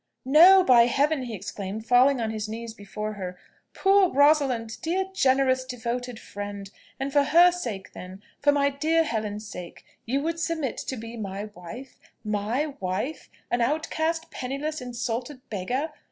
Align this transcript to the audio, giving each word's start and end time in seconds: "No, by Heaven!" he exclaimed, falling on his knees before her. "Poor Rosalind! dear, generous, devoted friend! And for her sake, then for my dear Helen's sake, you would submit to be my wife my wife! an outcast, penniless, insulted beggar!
"No, 0.25 0.63
by 0.63 0.87
Heaven!" 0.87 1.21
he 1.25 1.35
exclaimed, 1.35 1.85
falling 1.85 2.19
on 2.19 2.31
his 2.31 2.49
knees 2.49 2.73
before 2.73 3.13
her. 3.13 3.37
"Poor 3.75 4.09
Rosalind! 4.11 4.81
dear, 4.81 5.05
generous, 5.13 5.63
devoted 5.63 6.19
friend! 6.19 6.71
And 6.99 7.13
for 7.13 7.21
her 7.25 7.51
sake, 7.51 7.91
then 7.93 8.23
for 8.39 8.51
my 8.51 8.71
dear 8.71 9.03
Helen's 9.03 9.45
sake, 9.47 9.85
you 10.07 10.23
would 10.23 10.39
submit 10.39 10.77
to 10.79 10.97
be 10.97 11.17
my 11.17 11.43
wife 11.53 11.99
my 12.23 12.73
wife! 12.79 13.29
an 13.51 13.61
outcast, 13.61 14.31
penniless, 14.31 14.81
insulted 14.81 15.47
beggar! 15.51 15.91